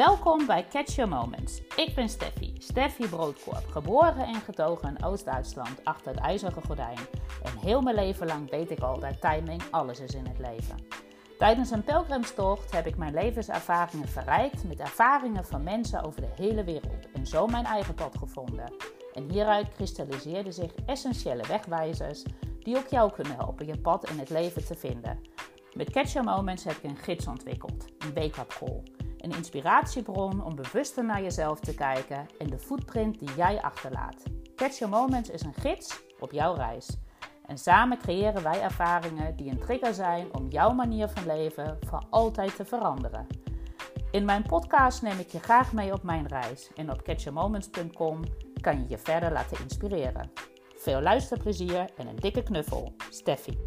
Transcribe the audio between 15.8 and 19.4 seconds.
over de hele wereld en zo mijn eigen pad gevonden. En